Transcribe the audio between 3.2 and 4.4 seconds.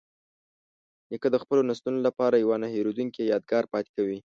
یادګار پاتې کوي.